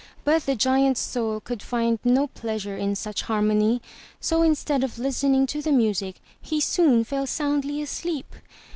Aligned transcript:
But 0.23 0.47
the 0.47 0.55
giant's 0.55 0.99
soul 0.99 1.39
could 1.41 1.61
find 1.61 1.99
no 2.03 2.25
pleasure 2.25 2.75
in 2.75 2.95
such 2.95 3.21
harmony, 3.21 3.83
so 4.19 4.41
instead 4.41 4.83
of 4.83 4.97
listening 4.97 5.45
to 5.45 5.61
the 5.61 5.71
music, 5.71 6.21
he 6.41 6.59
soon 6.59 7.03
fell 7.03 7.27
soundly 7.27 7.83
asleep. 7.83 8.33